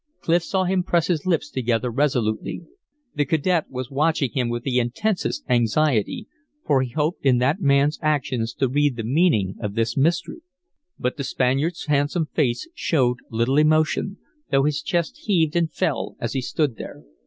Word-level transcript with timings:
Clif 0.19 0.41
saw 0.41 0.63
him 0.63 0.81
press 0.81 1.05
his 1.09 1.27
lips 1.27 1.51
together 1.51 1.91
resolutely. 1.91 2.63
The 3.13 3.23
cadet 3.23 3.69
was 3.69 3.91
watching 3.91 4.31
him 4.31 4.49
with 4.49 4.63
the 4.63 4.79
intensest 4.79 5.43
anxiety, 5.47 6.27
for 6.65 6.81
he 6.81 6.89
hoped 6.89 7.23
in 7.23 7.37
that 7.37 7.61
man's 7.61 7.99
actions 8.01 8.55
to 8.55 8.67
read 8.67 8.95
the 8.95 9.03
meaning 9.03 9.57
of 9.61 9.75
this 9.75 9.95
mystery. 9.95 10.41
But 10.97 11.17
the 11.17 11.23
Spaniard's 11.23 11.85
handsome 11.85 12.25
face 12.33 12.67
showed 12.73 13.17
little 13.29 13.59
emotion, 13.59 14.17
though 14.49 14.63
his 14.63 14.81
chest 14.81 15.17
heaved 15.25 15.55
and 15.55 15.71
fell 15.71 16.15
as 16.19 16.33
he 16.33 16.41
stood 16.41 16.77
there. 16.77 17.03